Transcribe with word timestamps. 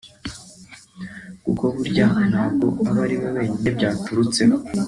kuko 1.43 1.63
burya 1.75 2.07
ntabwo 2.29 2.65
aba 2.89 3.03
ri 3.09 3.15
we 3.21 3.27
wenyine 3.35 3.67
byaturutseho 3.77 4.55